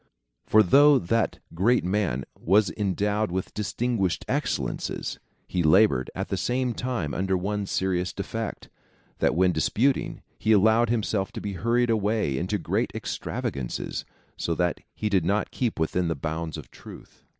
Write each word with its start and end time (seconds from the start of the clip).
For 0.47 0.63
though 0.63 0.97
that 0.97 1.37
great 1.53 1.83
man 1.83 2.25
was 2.35 2.71
endowed 2.71 3.29
Avith 3.29 3.53
distinguished 3.53 4.25
excellences, 4.27 5.19
he 5.47 5.61
laboured, 5.61 6.09
at 6.15 6.29
the 6.29 6.37
same 6.37 6.73
time, 6.73 7.13
under 7.13 7.37
one 7.37 7.67
serious 7.67 8.11
defect, 8.11 8.67
that 9.19 9.35
when 9.35 9.51
disputing 9.51 10.23
he 10.39 10.53
allowed 10.53 10.89
himself 10.89 11.31
to 11.33 11.39
be 11.39 11.53
hurried 11.53 11.91
away 11.91 12.35
into 12.39 12.57
great 12.57 12.89
extravagancies, 12.95 14.03
so 14.37 14.55
that 14.55 14.79
he 14.95 15.07
did 15.07 15.23
not 15.23 15.51
keep 15.51 15.79
within 15.79 16.07
the 16.07 16.15
bounds 16.15 16.57
of 16.57 16.71
truth. 16.71 17.23